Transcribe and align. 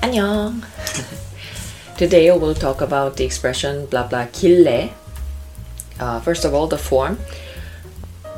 안녕! 0.00 0.62
Today 1.96 2.30
we'll 2.30 2.54
talk 2.54 2.80
about 2.80 3.16
the 3.16 3.24
expression 3.24 3.86
blah 3.86 4.06
blah 4.06 4.26
길래. 4.26 4.92
Uh, 5.98 6.20
first 6.20 6.44
of 6.44 6.54
all, 6.54 6.68
the 6.68 6.78
form. 6.78 7.18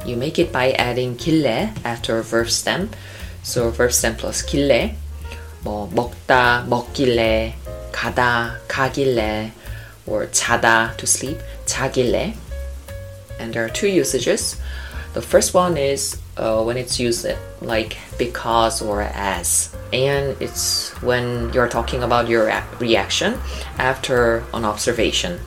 You 0.06 0.16
make 0.16 0.38
it 0.38 0.50
by 0.50 0.72
adding 0.72 1.16
길래 1.16 1.76
after 1.84 2.18
a 2.18 2.22
verb 2.22 2.48
stem. 2.48 2.90
So 3.42 3.70
verb 3.70 3.92
stem 3.92 4.16
plus 4.16 4.42
길래. 4.42 4.94
뭐 5.62 5.90
먹다, 5.92 6.64
먹길래, 6.66 7.54
가다, 7.92 8.61
가길래, 8.66 9.52
or 10.06 10.29
자다 10.29 10.96
to 10.96 11.06
sleep, 11.06 11.38
자길래. 11.66 12.34
And 13.38 13.52
there 13.52 13.64
are 13.64 13.70
two 13.70 13.88
usages. 13.88 14.56
The 15.12 15.20
first 15.20 15.52
one 15.52 15.77
is 15.77 16.16
uh, 16.38 16.62
when 16.62 16.79
it's 16.79 16.98
used 16.98 17.27
like 17.61 17.98
because 18.16 18.80
or 18.80 19.02
as 19.02 19.70
And 19.93 20.36
it's 20.41 20.91
when 21.02 21.52
you're 21.54 21.70
talking 21.70 22.04
about 22.04 22.27
your 22.27 22.52
reaction 22.79 23.39
after 23.78 24.43
an 24.54 24.65
observation. 24.65 25.39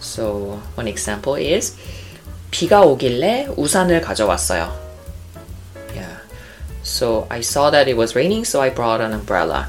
So, 0.00 0.60
one 0.74 0.88
example 0.88 1.36
is 1.36 1.76
비가 2.50 2.82
오길래 2.82 3.48
우산을 3.56 4.00
가져왔어요. 4.00 4.72
Yeah. 5.94 6.18
So, 6.82 7.26
I 7.30 7.40
saw 7.40 7.70
that 7.70 7.88
it 7.88 7.96
was 7.96 8.16
raining, 8.16 8.44
so 8.44 8.60
I 8.60 8.70
brought 8.70 9.00
an 9.00 9.12
umbrella. 9.12 9.68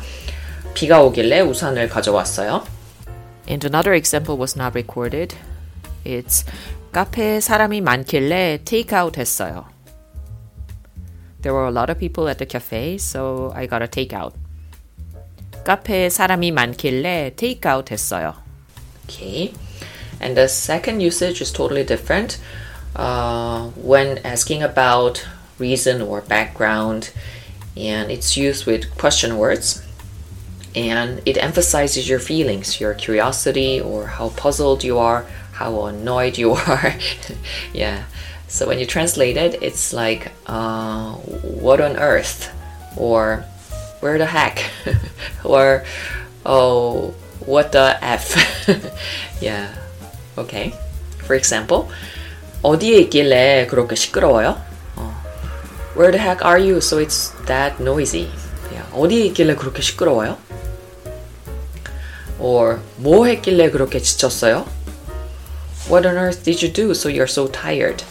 비가 0.74 1.02
오길래 1.02 1.42
우산을 1.42 1.88
가져왔어요. 1.90 2.66
And 3.48 3.66
another 3.66 3.94
example 3.94 4.38
was 4.38 4.58
not 4.58 4.74
recorded. 4.76 5.36
It's 6.04 6.46
카페에 6.92 7.40
사람이 7.40 7.82
많길래 7.82 8.60
테이크아웃 8.66 9.18
했어요. 9.18 9.66
There 11.42 11.54
were 11.54 11.66
a 11.66 11.72
lot 11.72 11.90
of 11.90 12.00
people 12.00 12.28
at 12.30 12.38
the 12.38 12.46
cafe, 12.46 12.98
so 12.98 13.52
I 13.56 13.66
got 13.66 13.82
a 13.82 13.88
takeout. 13.88 14.34
카페에 15.64 16.10
사람이 16.10 16.52
많길래 16.52 17.36
takeout 17.36 17.92
했어요. 17.92 18.36
Okay. 19.06 19.54
And 20.20 20.36
the 20.36 20.48
second 20.48 21.02
usage 21.02 21.42
is 21.42 21.52
totally 21.52 21.84
different. 21.84 22.38
Uh, 22.96 23.70
when 23.76 24.20
asking 24.24 24.62
about 24.64 25.26
reason 25.60 26.02
or 26.02 26.22
background, 26.22 27.12
and 27.76 28.12
it's 28.12 28.38
used 28.38 28.66
with 28.66 28.96
question 28.98 29.38
words. 29.38 29.82
And 30.76 31.22
it 31.26 31.38
emphasizes 31.38 32.10
your 32.10 32.20
feelings, 32.20 32.80
your 32.80 32.94
curiosity, 32.94 33.80
or 33.80 34.08
how 34.08 34.30
puzzled 34.30 34.84
you 34.84 34.98
are, 34.98 35.26
how 35.54 35.86
annoyed 35.86 36.38
you 36.38 36.52
are. 36.52 36.96
yeah. 37.74 38.06
So 38.48 38.68
when 38.68 38.78
you 38.78 38.86
translate 38.86 39.38
it, 39.38 39.64
it's 39.64 39.94
like, 39.94 40.32
uh, 40.46 41.14
what 41.16 41.82
on 41.82 41.98
earth? 41.98 42.54
Or 42.98 43.46
where 44.00 44.18
the 44.18 44.28
heck? 44.28 44.64
or, 45.44 45.84
oh, 46.46 47.16
what 47.46 47.72
the 47.72 47.98
F? 48.02 48.38
yeah, 49.42 49.74
okay. 50.38 50.74
For 51.26 51.36
example, 51.36 51.90
어디에 52.62 53.00
있길래 53.02 53.68
그렇게 53.68 53.96
시끄러워요? 53.96 54.62
어, 54.96 55.14
where 55.96 56.12
the 56.12 56.20
heck 56.20 56.46
are 56.46 56.60
you? 56.60 56.78
So 56.80 57.00
it's 57.00 57.32
that 57.48 57.82
noisy. 57.82 58.30
Yeah, 58.72 58.86
어디에 58.94 59.26
있길래 59.28 59.56
그렇게 59.56 59.82
시끄러워요? 59.82 60.38
Or 62.40 62.80
뭐 62.98 63.26
했길래 63.26 63.72
그렇게 63.72 64.00
지쳤어요? 64.00 64.68
What 65.90 66.08
on 66.08 66.18
earth 66.18 66.44
did 66.44 66.64
you 66.64 66.72
do 66.72 66.92
so 66.92 67.10
you're 67.10 67.28
so 67.28 67.48
tired? 67.48 68.04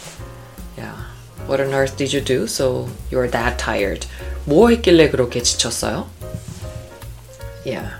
What 1.46 1.60
on 1.60 1.74
earth 1.74 1.96
did 1.96 2.12
you 2.12 2.20
do? 2.20 2.46
So 2.46 2.88
you're 3.10 3.28
that 3.28 3.58
tired. 3.58 4.06
뭐 4.46 4.70
했길래 4.70 5.10
그렇게 5.10 5.42
지쳤어요? 5.42 6.08
Yeah. 7.64 7.90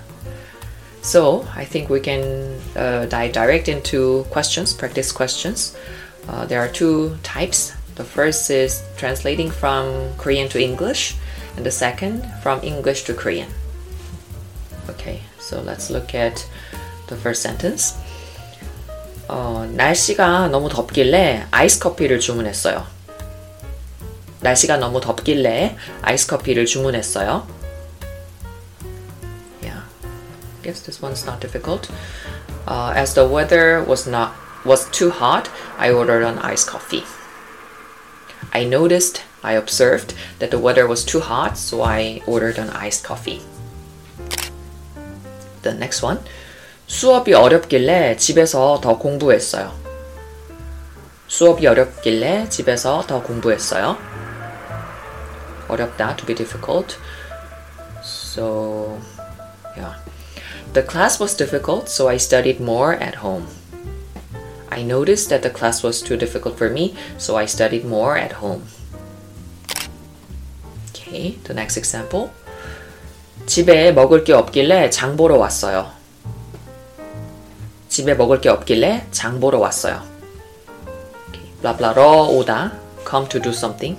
So 1.01 1.45
I 1.55 1.65
think 1.65 1.89
we 1.89 1.99
can 1.99 2.59
uh, 2.75 3.05
dive 3.05 3.33
direct 3.33 3.67
into 3.67 4.25
questions, 4.31 4.73
practice 4.73 5.11
questions. 5.11 5.75
Uh, 6.27 6.45
there 6.45 6.61
are 6.61 6.69
two 6.69 7.17
types. 7.21 7.73
The 7.95 8.03
first 8.03 8.49
is 8.49 8.81
translating 8.97 9.51
from 9.51 10.15
Korean 10.17 10.47
to 10.49 10.59
English, 10.59 11.15
and 11.57 11.65
the 11.65 11.71
second 11.71 12.25
from 12.41 12.63
English 12.63 13.03
to 13.03 13.13
Korean. 13.13 13.51
Okay, 14.89 15.21
so 15.37 15.61
let's 15.61 15.89
look 15.89 16.15
at 16.15 16.47
the 17.07 17.17
first 17.17 17.41
sentence. 17.41 17.93
어, 19.27 19.67
날씨가 19.71 20.49
너무 20.49 20.69
덥길래 20.69 21.47
아이스 21.51 21.79
커피를 21.79 22.19
주문했어요. 22.19 22.85
날씨가 24.41 24.77
너무 24.77 24.99
덥길래 24.99 25.77
아이스 26.01 26.27
커피를 26.27 26.65
주문했어요. 26.65 27.47
Yeah, 29.61 29.81
I 29.81 30.61
guess 30.63 30.83
this 30.83 31.01
one's 31.01 31.25
not 31.25 31.39
difficult. 31.39 31.89
Uh, 32.67 32.93
as 32.95 33.13
the 33.13 33.27
weather 33.27 33.83
was 33.87 34.07
not 34.09 34.33
was 34.65 34.89
too 34.91 35.09
hot, 35.09 35.49
I 35.77 35.91
ordered 35.91 36.23
an 36.23 36.39
iced 36.39 36.69
coffee. 36.69 37.03
I 38.53 38.65
noticed, 38.65 39.23
I 39.43 39.53
observed 39.53 40.13
that 40.39 40.51
the 40.51 40.59
weather 40.59 40.87
was 40.87 41.03
too 41.03 41.19
hot, 41.19 41.57
so 41.57 41.81
I 41.81 42.21
ordered 42.27 42.57
an 42.57 42.69
iced 42.69 43.03
coffee. 43.03 43.41
The 45.63 45.73
next 45.73 46.01
one. 46.03 46.19
수업이 46.88 47.34
어렵길래 47.34 48.16
집에서 48.16 48.80
더 48.82 48.98
공부했어요. 48.98 49.72
수업이 51.28 51.66
어렵길래 51.66 52.48
집에서 52.48 53.04
더 53.06 53.22
공부했어요. 53.22 53.98
어렵다 55.68 56.16
to 56.16 56.26
be 56.26 56.34
difficult. 56.34 56.96
So 58.02 58.98
yeah. 59.76 59.96
The 60.72 60.82
class 60.82 61.20
was 61.20 61.36
difficult, 61.36 61.90
so 61.90 62.08
I 62.08 62.16
studied 62.16 62.58
more 62.58 62.94
at 62.94 63.18
home. 63.18 63.46
I 64.70 64.82
noticed 64.82 65.28
that 65.28 65.42
the 65.42 65.50
class 65.50 65.84
was 65.84 66.02
too 66.02 66.16
difficult 66.16 66.56
for 66.56 66.70
me, 66.70 66.96
so 67.18 67.36
I 67.36 67.44
studied 67.44 67.84
more 67.84 68.16
at 68.16 68.40
home. 68.40 68.64
Okay, 70.88 71.36
the 71.44 71.52
next 71.52 71.76
example. 71.76 72.30
집에 73.44 73.92
먹을 73.92 74.24
게 74.24 74.32
없길래 74.32 74.88
장 74.88 75.16
보러 75.18 75.36
왔어요. 75.36 75.97
집에 77.97 78.13
먹을 78.13 78.41
게 78.41 78.49
없길래 78.49 79.07
장 79.11 79.39
보러 79.39 79.59
왔어요. 79.59 80.01
Okay, 81.29 81.51
블라블라러 81.61 82.27
오다, 82.29 82.73
come 83.07 83.27
to 83.29 83.41
do 83.41 83.51
something. 83.51 83.97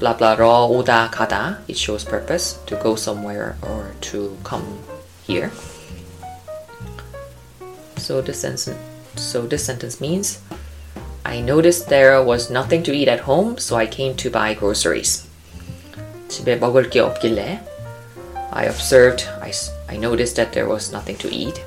blah 0.00 0.16
blah 0.16 0.34
러 0.34 0.64
오다 0.64 1.10
가다 1.10 1.60
it 1.68 1.76
shows 1.76 2.04
purpose 2.04 2.58
to 2.64 2.74
go 2.82 2.96
somewhere 2.96 3.54
or 3.62 3.92
to 4.00 4.34
come 4.42 4.64
here 5.28 5.52
so 7.98 8.22
this 8.22 8.40
sentence 8.40 8.72
so 9.16 9.46
this 9.46 9.62
sentence 9.62 10.00
means 10.00 10.40
I 11.22 11.42
noticed 11.42 11.90
there 11.90 12.24
was 12.24 12.50
nothing 12.50 12.82
to 12.84 12.92
eat 12.92 13.08
at 13.08 13.28
home 13.28 13.58
so 13.58 13.76
I 13.76 13.86
came 13.86 14.16
to 14.16 14.30
buy 14.30 14.56
groceries 14.56 15.28
집에 16.28 16.56
먹을 16.56 16.88
게 16.88 17.00
없길래 17.00 17.60
I 18.52 18.66
observed 18.66 19.28
I, 19.42 19.52
I 19.86 19.96
noticed 19.98 20.36
that 20.36 20.52
there 20.52 20.66
was 20.66 20.90
nothing 20.90 21.18
to 21.18 21.28
eat 21.28 21.60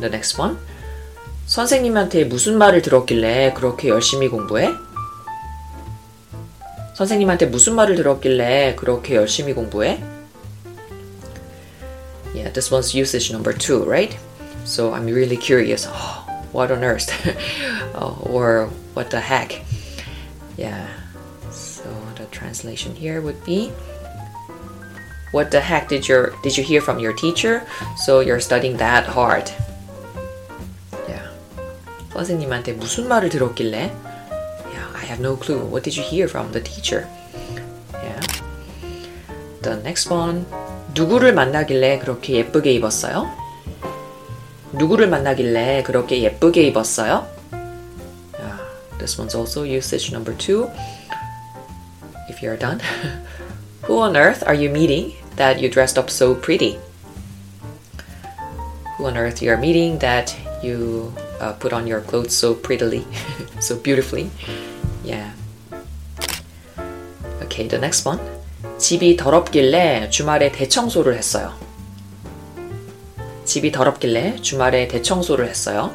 the 0.00 0.08
next 0.08 0.40
one 0.40 0.58
선생님한테 1.46 2.24
무슨 2.24 2.56
말을 2.56 2.80
들었길래 2.82 3.52
그렇게 3.54 3.88
열심히 3.88 4.28
공부해? 4.28 4.72
선생님한테 6.94 7.46
무슨 7.46 7.74
말을 7.74 7.96
들었길래 7.96 8.76
그렇게 8.76 9.16
열심히 9.16 9.52
공부해? 9.52 10.02
Yeah, 12.34 12.50
this 12.50 12.72
one's 12.72 12.94
usage 12.94 13.30
number 13.30 13.52
two, 13.52 13.84
right? 13.84 14.16
So 14.64 14.94
I'm 14.94 15.06
really 15.06 15.36
curious. 15.36 15.86
Oh, 15.86 16.24
what 16.52 16.72
on 16.72 16.82
earth? 16.82 17.12
oh, 17.94 18.18
or 18.24 18.70
what 18.94 19.10
the 19.10 19.20
heck? 19.20 19.62
Yeah. 20.56 20.88
So 21.50 21.84
the 22.16 22.24
translation 22.30 22.94
here 22.94 23.20
would 23.20 23.44
be 23.44 23.70
What 25.34 25.50
the 25.50 25.60
heck 25.60 25.88
did 25.88 26.06
your 26.06 26.30
did 26.44 26.56
you 26.56 26.62
hear 26.62 26.80
from 26.80 27.00
your 27.00 27.12
teacher? 27.12 27.66
So 27.96 28.20
you're 28.20 28.38
studying 28.38 28.76
that 28.78 29.04
hard. 29.04 29.50
Yeah. 32.18 32.18
선생님한테 32.18 32.72
무슨 32.72 33.08
말을 33.08 33.28
들었길래 33.28 33.92
have 35.14 35.20
no 35.20 35.36
clue. 35.36 35.62
What 35.64 35.84
did 35.84 35.96
you 35.96 36.02
hear 36.02 36.26
from 36.26 36.50
the 36.52 36.60
teacher? 36.60 37.06
Yeah. 37.92 38.20
The 39.62 39.76
next 39.82 40.10
one. 40.10 40.46
누구를 40.94 41.32
만나길래 41.32 41.98
그렇게 41.98 42.34
예쁘게 42.34 42.72
입었어요? 42.72 43.30
누구를 44.72 45.08
만나길래 45.08 45.82
그렇게 45.84 46.22
예쁘게 46.22 46.62
입었어요? 46.68 47.26
Yeah, 48.38 48.58
this 48.98 49.18
one's 49.20 49.34
also 49.34 49.62
usage 49.62 50.10
number 50.10 50.36
two. 50.36 50.70
If 52.28 52.42
you're 52.42 52.58
done. 52.58 52.80
Who 53.86 53.98
on 54.00 54.16
earth 54.16 54.42
are 54.46 54.54
you 54.54 54.70
meeting 54.70 55.14
that 55.36 55.60
you 55.60 55.70
dressed 55.70 55.98
up 55.98 56.10
so 56.10 56.34
pretty? 56.34 56.78
Who 58.96 59.06
on 59.06 59.16
earth 59.16 59.42
you 59.42 59.50
are 59.50 59.60
meeting 59.60 59.98
that 59.98 60.34
you 60.62 61.12
uh, 61.40 61.52
put 61.54 61.72
on 61.72 61.86
your 61.86 62.00
clothes 62.00 62.34
so 62.34 62.54
prettily, 62.54 63.04
so 63.60 63.76
beautifully? 63.76 64.30
Yeah. 65.04 65.32
Okay, 67.42 67.68
the 67.68 67.78
next 67.78 68.06
one. 68.06 68.20
집이 68.78 69.16
더럽길래 69.16 70.10
주말에 70.10 70.50
대청소를 70.50 71.16
했어요. 71.16 71.54
집이 73.44 73.72
더럽길래 73.72 74.40
주말에 74.40 74.88
대청소를 74.88 75.48
했어요. 75.48 75.92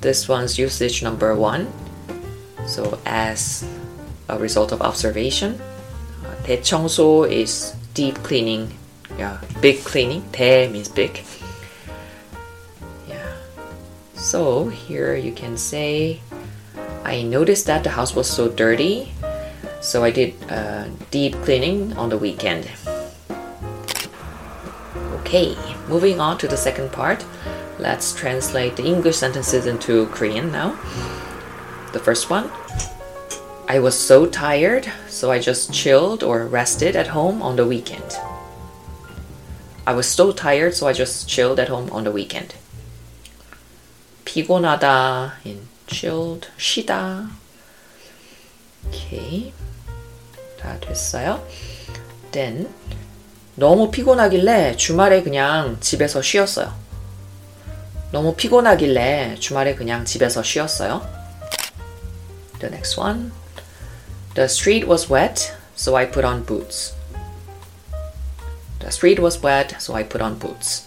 This 0.00 0.28
one's 0.28 0.58
usage 0.58 1.02
number 1.02 1.34
one. 1.34 1.68
So 2.66 2.98
as 3.06 3.64
a 4.28 4.36
result 4.36 4.72
of 4.72 4.82
observation, 4.82 5.60
uh, 6.24 6.34
대청소 6.44 7.30
is 7.30 7.74
deep 7.94 8.22
cleaning, 8.22 8.70
yeah, 9.18 9.38
big 9.60 9.84
cleaning. 9.84 10.22
대 10.32 10.68
means 10.68 10.88
big. 10.88 11.22
So 14.17 14.67
here 14.67 15.15
you 15.15 15.31
can 15.31 15.55
say, 15.57 16.19
I 17.05 17.21
noticed 17.21 17.67
that 17.67 17.83
the 17.83 17.91
house 17.91 18.15
was 18.15 18.27
so 18.27 18.49
dirty, 18.49 19.13
so 19.79 20.03
I 20.03 20.09
did 20.09 20.33
uh, 20.49 20.89
deep 21.11 21.35
cleaning 21.43 21.95
on 21.95 22.09
the 22.09 22.17
weekend. 22.17 22.67
Okay, 25.21 25.55
moving 25.87 26.19
on 26.19 26.39
to 26.39 26.47
the 26.47 26.57
second 26.57 26.91
part. 26.91 27.23
Let's 27.77 28.15
translate 28.15 28.75
the 28.75 28.85
English 28.85 29.17
sentences 29.17 29.67
into 29.67 30.07
Korean 30.07 30.51
now. 30.51 30.71
The 31.93 31.99
first 31.99 32.29
one 32.29 32.49
I 33.69 33.79
was 33.79 33.97
so 33.97 34.25
tired, 34.25 34.91
so 35.07 35.29
I 35.29 35.39
just 35.39 35.71
chilled 35.71 36.23
or 36.23 36.47
rested 36.47 36.95
at 36.95 37.07
home 37.07 37.43
on 37.43 37.55
the 37.55 37.67
weekend. 37.67 38.17
I 39.85 39.93
was 39.93 40.07
so 40.07 40.31
tired, 40.31 40.73
so 40.73 40.87
I 40.87 40.93
just 40.93 41.29
chilled 41.29 41.59
at 41.59 41.69
home 41.69 41.91
on 41.91 42.03
the 42.03 42.11
weekend. 42.11 42.55
피곤하다 44.27 45.39
in 45.45 45.65
chilled, 45.87 46.49
쉬다. 46.57 47.29
Okay. 48.87 49.53
다 50.59 50.77
됐어요. 50.81 51.47
Then 52.33 52.69
너무 53.55 53.89
피곤하길래 53.89 54.75
주말에 54.75 55.23
그냥 55.23 55.77
집에서 55.79 56.21
쉬었어요. 56.21 56.73
너무 58.11 58.35
피곤하길래 58.35 59.37
주말에 59.39 59.75
그냥 59.75 60.03
집에서 60.03 60.43
쉬었어요. 60.43 61.07
The 62.59 62.67
next 62.67 62.99
one. 62.99 63.31
The 64.35 64.45
street 64.45 64.85
was 64.85 65.09
wet, 65.09 65.53
so 65.77 65.95
I 65.95 66.05
put 66.05 66.27
on 66.27 66.45
boots. 66.45 66.93
The 68.79 68.91
street 68.91 69.21
was 69.21 69.41
wet, 69.41 69.77
so 69.79 69.95
I 69.95 70.03
put 70.03 70.21
on 70.21 70.37
boots. 70.37 70.85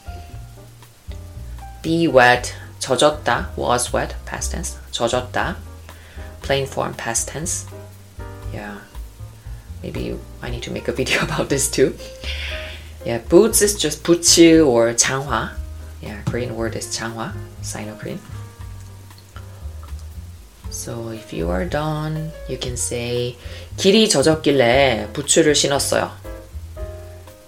Be 1.83 2.07
wet, 2.07 2.55
젖었다, 2.81 3.53
was 3.57 3.95
wet, 3.95 4.17
past 4.27 4.51
tense. 4.53 4.77
젖었다, 4.91 5.57
plain 6.43 6.67
form, 6.67 6.95
past 6.97 7.29
tense. 7.29 7.67
Yeah. 8.53 8.79
Maybe 9.83 10.19
I 10.43 10.51
need 10.51 10.63
to 10.65 10.73
make 10.73 10.89
a 10.89 10.93
video 10.93 11.23
about 11.23 11.49
this 11.49 11.71
too. 11.71 11.95
Yeah, 13.05 13.19
boots 13.29 13.63
is 13.63 13.79
just 13.79 14.03
부츠 14.03 14.67
or 14.67 14.93
장화. 14.95 15.53
Yeah, 16.03 16.23
Korean 16.25 16.57
word 16.57 16.77
is 16.77 16.89
장화, 16.89 17.33
Sino-Korean. 17.63 18.21
So 20.71 21.11
if 21.11 21.33
you 21.33 21.51
are 21.51 21.65
done, 21.65 22.31
you 22.49 22.59
can 22.59 22.75
say 22.75 23.37
길이 23.77 24.09
젖었길래 24.09 25.09
부츠를 25.13 25.55
신었어요. 25.55 26.11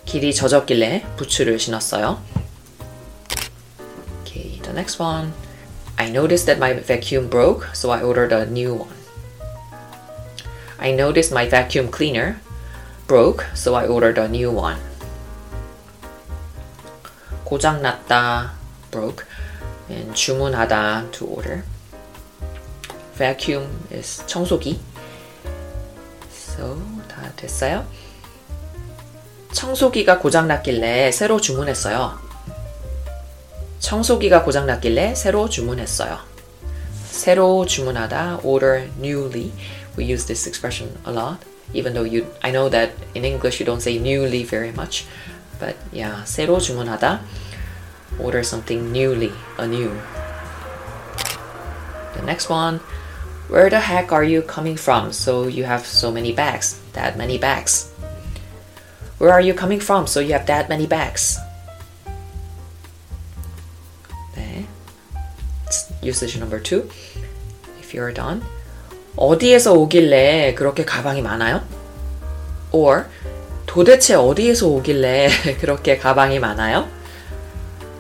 길이 0.04 0.34
젖었길래 0.34 1.06
부츠를 1.16 1.58
신었어요. 1.58 2.20
The 4.72 4.80
next 4.80 4.98
one. 4.98 5.34
I 5.98 6.08
noticed 6.08 6.46
that 6.46 6.58
my 6.58 6.72
vacuum 6.72 7.28
broke, 7.28 7.68
so 7.74 7.90
I 7.90 8.00
ordered 8.00 8.32
a 8.32 8.46
new 8.46 8.72
one. 8.72 8.96
I 10.78 10.92
noticed 10.92 11.30
my 11.30 11.46
vacuum 11.46 11.90
cleaner 11.90 12.40
broke, 13.06 13.44
so 13.52 13.74
I 13.74 13.86
ordered 13.86 14.16
a 14.16 14.28
new 14.28 14.50
one. 14.50 14.80
고장났다, 17.44 18.52
broke, 18.90 19.26
and 19.90 20.16
주문하다, 20.16 21.12
to 21.12 21.26
order. 21.26 21.64
Vacuum 23.18 23.68
is 23.92 24.24
청소기. 24.26 24.80
So, 26.32 26.80
다 27.08 27.30
됐어요? 27.36 27.84
청소기가 29.52 30.18
고장났길래 30.18 31.12
새로 31.12 31.38
주문했어요. 31.38 32.31
청소기가 33.81 34.43
고장났길래 34.43 35.15
새로 35.15 35.49
주문했어요. 35.49 36.19
새로 37.05 37.65
주문하다, 37.65 38.41
order 38.43 38.89
newly. 38.99 39.51
We 39.97 40.11
use 40.11 40.25
this 40.25 40.47
expression 40.47 40.95
a 41.07 41.13
lot. 41.13 41.39
Even 41.73 41.93
though 41.93 42.05
you, 42.05 42.25
I 42.41 42.51
know 42.51 42.69
that 42.69 42.91
in 43.13 43.25
English 43.25 43.59
you 43.59 43.65
don't 43.65 43.81
say 43.81 43.97
newly 43.97 44.43
very 44.43 44.71
much. 44.71 45.05
But 45.59 45.75
yeah, 45.91 46.23
새로 46.25 46.59
주문하다, 46.59 47.21
order 48.19 48.43
something 48.43 48.91
newly, 48.91 49.31
anew. 49.57 49.91
The 52.15 52.21
next 52.23 52.49
one, 52.49 52.79
where 53.49 53.69
the 53.69 53.79
heck 53.79 54.11
are 54.11 54.23
you 54.23 54.41
coming 54.41 54.77
from? 54.77 55.11
So 55.11 55.47
you 55.47 55.63
have 55.65 55.85
so 55.85 56.11
many 56.11 56.33
bags, 56.33 56.79
that 56.93 57.17
many 57.17 57.37
bags. 57.37 57.91
Where 59.17 59.31
are 59.31 59.41
you 59.41 59.53
coming 59.53 59.79
from? 59.79 60.05
So 60.05 60.19
you 60.19 60.33
have 60.33 60.45
that 60.45 60.69
many 60.69 60.85
bags. 60.85 61.39
Usage 66.02 66.36
number 66.36 66.60
two. 66.60 66.88
If 67.80 67.94
you're 67.94 68.12
done. 68.12 68.42
어디에서 69.16 69.74
오길래 69.74 70.54
그렇게 70.54 70.84
가방이 70.84 71.22
많아요? 71.22 71.62
Or 72.72 73.04
도대체 73.66 74.14
어디에서 74.14 74.66
오길래 74.68 75.28
그렇게 75.60 75.98
가방이 75.98 76.38
많아요? 76.38 76.88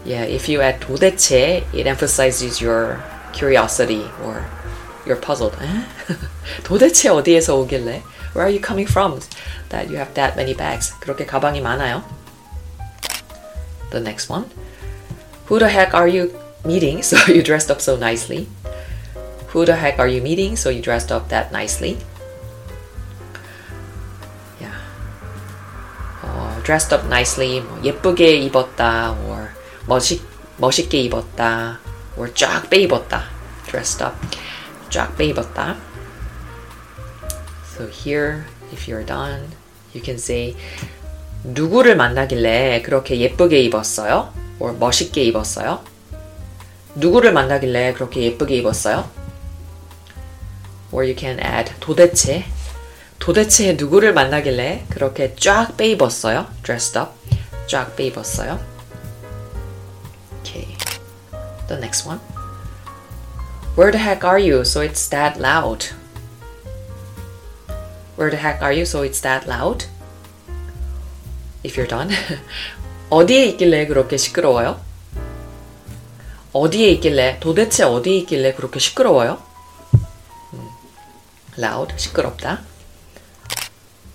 Yeah, 0.04 0.26
if 0.26 0.50
you 0.50 0.62
add 0.62 0.84
도대체, 0.84 1.64
it 1.72 1.86
emphasizes 1.86 2.60
your 2.64 2.98
curiosity 3.32 4.10
or 4.24 4.44
you're 5.06 5.20
puzzled. 5.20 5.56
도대체 6.64 7.08
어디에서 7.08 7.56
오길래? 7.56 8.02
Where 8.34 8.46
are 8.46 8.50
you 8.50 8.60
coming 8.60 8.90
from? 8.90 9.20
That 9.68 9.88
you 9.88 9.98
have 9.98 10.14
that 10.14 10.34
many 10.36 10.56
bags. 10.56 10.94
그렇게 10.98 11.24
가방이 11.24 11.60
많아요. 11.60 12.02
The 13.90 14.02
next 14.02 14.32
one. 14.32 14.46
Who 15.46 15.58
the 15.58 15.68
heck 15.68 15.94
are 15.94 16.08
you 16.08 16.32
meeting? 16.64 17.02
So 17.02 17.16
you 17.32 17.42
dressed 17.42 17.70
up 17.70 17.80
so 17.80 17.96
nicely. 17.96 18.48
Who 19.48 19.64
the 19.64 19.76
heck 19.76 19.98
are 19.98 20.08
you 20.08 20.22
meeting? 20.22 20.56
So 20.56 20.70
you 20.70 20.80
dressed 20.80 21.12
up 21.12 21.28
that 21.28 21.52
nicely. 21.52 21.98
Yeah. 24.60 24.78
어, 26.22 26.62
dressed 26.64 26.94
up 26.94 27.06
nicely. 27.06 27.60
뭐 27.60 27.80
예쁘게 27.84 28.36
입었다. 28.36 29.12
or 29.26 29.50
멋있, 29.86 30.22
멋있게 30.56 31.02
입었다. 31.02 31.80
or 32.16 32.32
쫙 32.34 32.68
빼입었다. 32.70 33.24
dressed 33.66 34.02
up. 34.02 34.16
쫙 34.88 35.16
빼입었다. 35.16 35.76
So 37.76 37.88
here, 37.88 38.44
if 38.72 38.86
you're 38.86 39.04
done, 39.04 39.48
you 39.94 40.02
can 40.02 40.16
say 40.16 40.54
누구를 41.44 41.96
만나길래 41.96 42.82
그렇게 42.82 43.18
예쁘게 43.18 43.60
입었어요? 43.62 44.32
or 44.60 44.76
멋있게 44.78 45.24
입었어요? 45.24 45.91
누구를 46.94 47.32
만나길래 47.32 47.94
그렇게 47.94 48.22
예쁘게 48.22 48.56
입었어요? 48.56 49.08
Or 50.92 51.04
you 51.04 51.16
can 51.18 51.38
add 51.40 51.72
도대체 51.80 52.44
도대체 53.18 53.74
누구를 53.74 54.12
만나길래 54.12 54.86
그렇게 54.90 55.34
쫙 55.36 55.76
빼입었어요? 55.76 56.48
dressed 56.62 56.98
up 56.98 57.12
쫙 57.66 57.96
빼입었어요? 57.96 58.60
Okay. 60.40 60.76
The 61.68 61.78
next 61.78 62.06
one. 62.06 62.20
Where 63.76 63.90
the 63.90 63.98
heck 63.98 64.24
are 64.26 64.38
you? 64.38 64.64
So 64.64 64.82
it's 64.82 65.08
that 65.08 65.40
loud. 65.40 65.94
Where 68.16 68.30
the 68.30 68.36
heck 68.36 68.60
are 68.60 68.72
you? 68.72 68.84
So 68.84 69.02
it's 69.02 69.22
that 69.22 69.48
loud. 69.48 69.86
If 71.64 71.80
you're 71.80 71.88
done. 71.88 72.10
어디에 73.08 73.46
있길래 73.46 73.86
그렇게 73.86 74.16
시끄러워요? 74.16 74.80
어디에 76.52 76.90
있길래 76.92 77.38
도대체 77.40 77.84
어디에 77.84 78.18
있길래 78.18 78.54
그렇게 78.54 78.78
시끄러워요? 78.78 79.42
음, 80.52 80.68
loud 81.58 81.94
시끄럽다. 81.96 82.62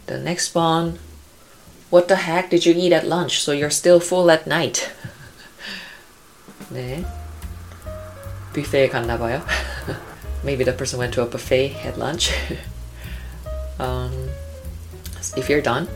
The 0.06 0.22
next 0.22 0.58
one. 0.58 1.00
What 1.92 2.08
the 2.08 2.22
heck 2.22 2.50
did 2.50 2.68
you 2.70 2.78
eat 2.78 2.94
at 2.94 3.08
lunch? 3.08 3.40
So 3.40 3.54
you're 3.54 3.72
still 3.72 4.00
full 4.00 4.30
at 4.30 4.44
night. 4.46 4.88
네. 6.70 7.04
뷔페에 8.54 8.90
갔나 8.90 9.18
봐요. 9.18 9.42
Maybe 10.44 10.64
the 10.64 10.76
person 10.76 11.00
went 11.00 11.14
to 11.16 11.24
a 11.24 11.30
buffet 11.30 11.76
at 11.86 11.98
lunch. 11.98 12.32
um, 13.80 14.30
if 15.36 15.50
you're 15.50 15.64
done. 15.64 15.88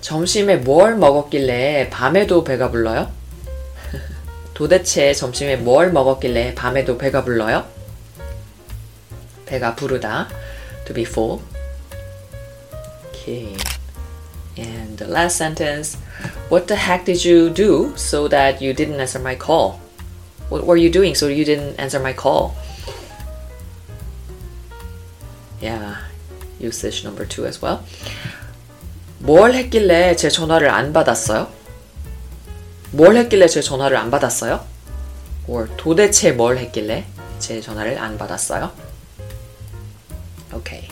점심에 0.00 0.56
뭘 0.56 0.96
먹었길래 0.96 1.88
밤에도 1.90 2.44
배가 2.44 2.70
불러요? 2.70 3.10
도대체 4.54 5.12
점심에 5.12 5.56
뭘 5.56 5.92
먹었길래 5.92 6.54
밤에도 6.54 6.96
배가 6.96 7.24
불러요? 7.24 7.66
배가 9.46 9.74
부르다. 9.74 10.28
To 10.86 10.94
be 10.94 11.04
full. 11.04 11.40
Okay. 13.08 13.56
And 14.56 14.96
the 14.96 15.10
last 15.10 15.36
sentence 15.36 15.98
What 16.48 16.68
the 16.68 16.76
heck 16.76 17.04
did 17.04 17.24
you 17.24 17.50
do 17.50 17.92
so 17.96 18.28
that 18.28 18.62
you 18.62 18.72
didn't 18.72 19.00
answer 19.00 19.18
my 19.18 19.34
call? 19.34 19.80
What 20.48 20.64
were 20.66 20.76
you 20.76 20.90
doing 20.90 21.14
so 21.14 21.28
you 21.28 21.44
didn't 21.44 21.80
answer 21.80 21.98
my 21.98 22.12
call? 22.12 22.54
Yeah, 25.60 25.96
usage 26.60 27.02
number 27.04 27.24
two 27.24 27.46
as 27.46 27.60
well. 27.62 27.80
뭘 29.18 29.54
했길래 29.54 30.16
제 30.16 30.28
전화를 30.28 30.68
안 30.68 30.92
받았어요? 30.92 31.48
뭘 32.93 33.15
했길래 33.17 33.47
제 33.47 33.61
전화를 33.61 33.97
안 33.97 34.09
받았어요? 34.11 34.65
or 35.47 35.67
도대체 35.77 36.31
뭘 36.31 36.57
했길래 36.57 37.05
제 37.39 37.59
전화를 37.61 37.97
안 37.97 38.17
받았어요? 38.17 38.71
Okay, 40.53 40.87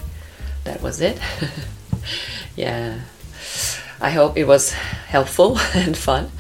that 0.66 0.82
was 0.84 1.02
it. 1.02 1.20
yeah, 2.56 3.02
I 4.00 4.12
hope 4.12 4.38
it 4.38 4.48
was 4.48 4.72
helpful 5.10 5.58
and 5.74 5.98
fun. 5.98 6.32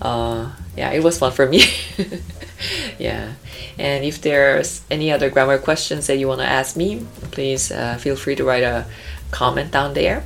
Uh, 0.00 0.50
yeah, 0.76 0.90
it 0.92 1.02
was 1.02 1.18
fun 1.18 1.32
for 1.32 1.46
me. 1.46 1.64
yeah, 2.98 3.34
and 3.78 4.04
if 4.04 4.20
there's 4.20 4.82
any 4.90 5.12
other 5.12 5.30
grammar 5.30 5.58
questions 5.58 6.06
that 6.06 6.16
you 6.16 6.28
want 6.28 6.40
to 6.40 6.46
ask 6.46 6.76
me, 6.76 7.06
please 7.30 7.70
uh, 7.70 7.96
feel 7.96 8.16
free 8.16 8.34
to 8.36 8.44
write 8.44 8.62
a 8.62 8.86
comment 9.30 9.70
down 9.70 9.94
there. 9.94 10.24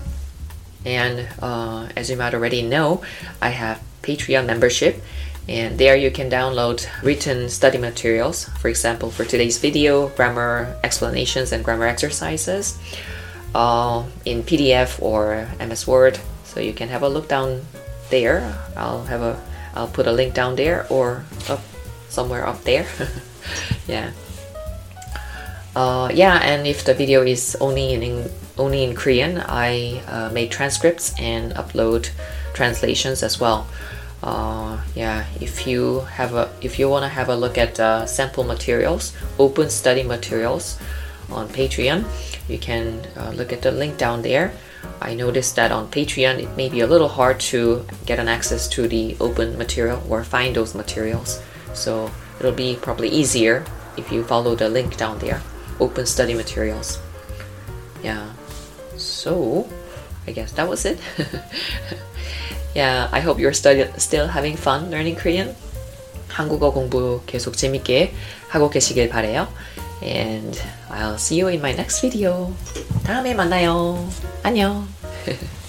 And 0.87 1.27
uh, 1.43 1.89
as 1.97 2.09
you 2.09 2.17
might 2.17 2.35
already 2.35 2.63
know, 2.63 3.03
I 3.43 3.51
have 3.51 3.83
Patreon 4.04 4.46
membership 4.46 5.02
and 5.48 5.78
there 5.78 5.96
you 5.96 6.12
can 6.12 6.30
download 6.30 6.88
written 7.04 7.50
study 7.50 7.78
materials 7.78 8.46
for 8.60 8.70
example 8.70 9.12
for 9.12 9.26
today's 9.26 9.58
video 9.58 10.08
grammar 10.10 10.78
explanations 10.84 11.52
and 11.52 11.64
grammar 11.64 11.86
exercises 11.86 12.80
uh, 13.56 14.04
in 14.26 14.44
pdf 14.44 15.02
or 15.02 15.48
ms 15.60 15.88
word. 15.88 16.20
So 16.46 16.60
you 16.60 16.74
can 16.74 16.90
have 16.90 17.02
a 17.02 17.10
look 17.10 17.28
down 17.28 17.62
there. 18.10 18.56
I'll 18.78 19.04
have 19.06 19.22
a 19.22 19.42
i'll 19.76 19.88
put 19.88 20.08
a 20.08 20.12
link 20.12 20.34
down 20.34 20.56
there 20.56 20.86
or 20.90 21.26
up 21.50 21.62
somewhere 22.10 22.46
up 22.48 22.64
there. 22.64 22.88
Yeah. 23.88 24.12
Uh, 25.76 26.10
yeah 26.14 26.40
and 26.42 26.66
if 26.66 26.86
the 26.86 26.94
video 26.94 27.22
is 27.24 27.58
only 27.60 27.94
in 27.94 28.30
only 28.58 28.84
in 28.84 28.96
korean 28.96 29.44
i 29.50 30.02
uh, 30.08 30.30
made 30.32 30.52
transcripts 30.52 31.12
and 31.20 31.52
upload 31.56 32.10
translations 32.54 33.24
as 33.24 33.40
well. 33.40 33.68
Uh, 34.22 34.80
yeah 34.96 35.26
if 35.42 35.68
you 35.68 36.00
have 36.16 36.34
a 36.34 36.50
if 36.62 36.80
you 36.80 36.88
want 36.88 37.04
to 37.04 37.10
have 37.10 37.28
a 37.28 37.36
look 37.36 37.58
at 37.58 37.78
uh, 37.78 38.06
sample 38.06 38.46
materials 38.46 39.12
open 39.38 39.70
study 39.70 40.02
materials 40.02 40.80
on 41.30 41.46
patreon 41.50 42.06
you 42.48 42.58
can 42.58 43.06
uh, 43.18 43.32
look 43.36 43.52
at 43.52 43.62
the 43.62 43.72
link 43.72 43.98
down 43.98 44.22
there. 44.22 44.54
I 45.02 45.14
noticed 45.14 45.56
that 45.56 45.72
on 45.72 45.90
patreon 45.90 46.40
it 46.42 46.56
may 46.58 46.70
be 46.70 46.82
a 46.82 46.88
little 46.88 47.08
hard 47.08 47.40
to 47.52 47.86
get 48.06 48.20
an 48.20 48.28
access 48.28 48.68
to 48.70 48.88
the 48.88 49.16
open 49.20 49.58
material 49.58 50.02
or 50.10 50.24
find 50.24 50.56
those 50.56 50.76
materials. 50.76 51.42
So 51.74 52.12
it'll 52.40 52.52
be 52.52 52.78
probably 52.82 53.10
easier 53.10 53.66
if 53.98 54.12
you 54.12 54.24
follow 54.24 54.56
the 54.56 54.70
link 54.70 54.98
down 54.98 55.20
there 55.20 55.42
open 55.80 56.06
study 56.06 56.34
materials. 56.34 57.00
Yeah 58.04 58.32
so 58.98 59.68
i 60.27 60.33
guess 60.33 60.53
that 60.53 60.69
was 60.69 60.85
it 60.85 60.99
Yeah, 62.75 63.09
I 63.11 63.19
hope 63.21 63.41
you're 63.41 63.55
still, 63.55 63.91
still 63.97 64.29
having 64.29 64.55
fun 64.57 64.91
learning 64.91 65.17
Korean. 65.17 65.57
한국어 66.29 66.71
공부 66.71 67.23
계속 67.27 67.57
재밌게 67.57 68.13
하고 68.49 68.71
계시길 68.71 69.09
바래요. 69.09 69.49
And 70.01 70.57
I'll 70.91 71.17
see 71.17 71.41
you 71.41 71.49
in 71.49 71.59
my 71.59 71.73
next 71.73 72.01
video. 72.01 72.55
다음에 73.03 73.35
만나요. 73.35 74.09
안녕. 74.45 74.87